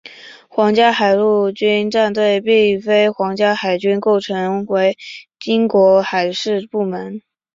[0.49, 1.13] 皇家海
[1.53, 4.97] 军陆战队并与皇家海军构成为
[5.45, 7.21] 英国海事部门。